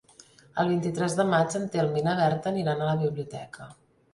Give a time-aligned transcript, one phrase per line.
[0.61, 3.71] El vint-i-tres de maig en Telm i na Berta aniran a la biblioteca.